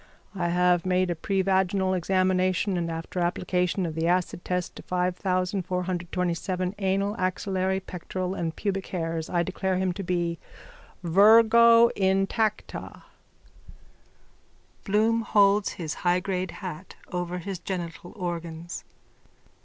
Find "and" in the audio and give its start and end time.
2.75-2.89, 8.33-8.55